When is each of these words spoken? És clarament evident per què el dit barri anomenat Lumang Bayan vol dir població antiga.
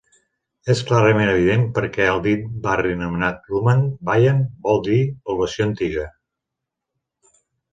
És 0.73 0.79
clarament 0.91 1.31
evident 1.33 1.65
per 1.75 1.83
què 1.97 2.07
el 2.13 2.21
dit 2.27 2.47
barri 2.63 2.95
anomenat 2.97 3.45
Lumang 3.57 3.83
Bayan 4.09 4.41
vol 4.69 4.83
dir 4.89 4.99
població 5.29 5.69
antiga. 5.71 6.09